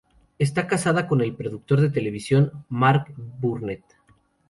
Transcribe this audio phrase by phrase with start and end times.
[0.39, 3.83] Está casada con el productor de televisión Mark Burnett.